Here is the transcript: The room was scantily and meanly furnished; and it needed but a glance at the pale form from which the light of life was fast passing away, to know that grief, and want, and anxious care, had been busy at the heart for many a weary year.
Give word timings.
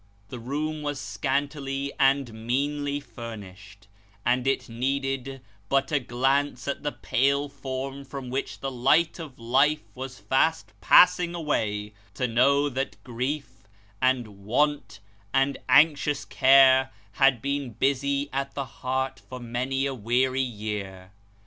The 0.29 0.39
room 0.39 0.81
was 0.81 0.99
scantily 0.99 1.93
and 1.99 2.33
meanly 2.47 2.99
furnished; 2.99 3.87
and 4.25 4.47
it 4.47 4.67
needed 4.67 5.41
but 5.69 5.91
a 5.91 5.99
glance 5.99 6.67
at 6.67 6.81
the 6.81 6.91
pale 6.91 7.47
form 7.47 8.03
from 8.03 8.31
which 8.31 8.61
the 8.61 8.71
light 8.71 9.19
of 9.19 9.37
life 9.37 9.83
was 9.93 10.17
fast 10.17 10.73
passing 10.81 11.35
away, 11.35 11.93
to 12.15 12.27
know 12.27 12.67
that 12.67 12.95
grief, 13.03 13.67
and 14.01 14.43
want, 14.43 15.01
and 15.35 15.59
anxious 15.69 16.25
care, 16.25 16.89
had 17.11 17.39
been 17.39 17.73
busy 17.73 18.27
at 18.33 18.55
the 18.55 18.65
heart 18.65 19.19
for 19.29 19.39
many 19.39 19.85
a 19.85 19.93
weary 19.93 20.41
year. 20.41 21.11